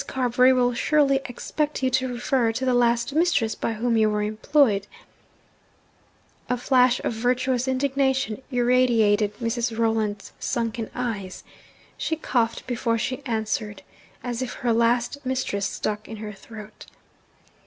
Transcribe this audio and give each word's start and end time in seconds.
Carbury 0.07 0.51
will 0.51 0.73
surely 0.73 1.19
expect 1.25 1.83
you 1.83 1.91
to 1.91 2.07
refer 2.11 2.51
to 2.53 2.65
the 2.65 2.73
last 2.73 3.13
mistress 3.13 3.53
by 3.53 3.73
whom 3.73 3.95
you 3.95 4.09
were 4.09 4.23
employed.' 4.23 4.87
A 6.49 6.57
flash 6.57 6.99
of 7.03 7.13
virtuous 7.13 7.67
indignation 7.67 8.41
irradiated 8.49 9.35
Mrs. 9.37 9.77
Rolland's 9.77 10.33
sunken 10.39 10.89
eyes. 10.95 11.43
She 11.97 12.15
coughed 12.15 12.65
before 12.65 12.97
she 12.97 13.23
answered, 13.27 13.83
as 14.23 14.41
if 14.41 14.53
her 14.53 14.73
'last 14.73 15.23
mistress' 15.23 15.67
stuck 15.67 16.07
in 16.07 16.17
her 16.17 16.33
throat. 16.33 16.87